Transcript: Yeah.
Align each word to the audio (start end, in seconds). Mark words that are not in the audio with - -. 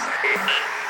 Yeah. 0.00 0.83